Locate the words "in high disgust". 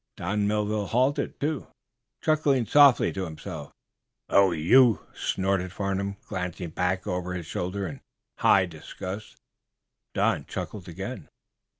7.87-9.37